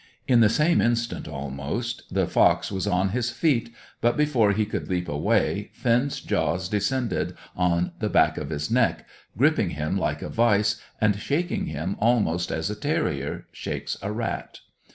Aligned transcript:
In 0.27 0.39
the 0.39 0.49
same 0.49 0.81
instant 0.81 1.27
almost, 1.27 2.11
the 2.11 2.25
fox 2.25 2.71
was 2.71 2.87
on 2.87 3.09
his 3.09 3.29
feet, 3.29 3.69
but 4.01 4.17
before 4.17 4.51
he 4.51 4.65
could 4.65 4.89
leap 4.89 5.07
away, 5.07 5.69
Finn's 5.73 6.21
jaws 6.21 6.67
descended 6.67 7.35
on 7.55 7.91
the 7.99 8.09
back 8.09 8.35
of 8.39 8.49
his 8.49 8.71
neck, 8.71 9.05
gripping 9.37 9.69
him 9.77 9.99
like 9.99 10.23
a 10.23 10.29
vice, 10.29 10.81
and 10.99 11.15
shaking 11.17 11.67
him 11.67 11.97
almost 11.99 12.51
as 12.51 12.71
a 12.71 12.75
terrier 12.75 13.45
shakes 13.51 13.95
a 14.01 14.11
rat. 14.11 14.61